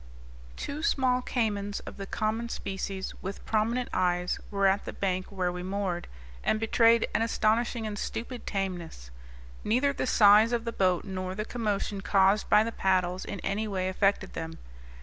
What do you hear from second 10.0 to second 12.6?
size of the boat nor the commotion caused